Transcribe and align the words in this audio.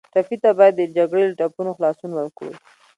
ټپي 0.13 0.35
ته 0.43 0.49
باید 0.57 0.73
د 0.77 0.81
جګړې 0.95 1.23
له 1.27 1.35
ټپونو 1.39 1.71
خلاصون 1.77 2.11
ورکړو. 2.15 2.53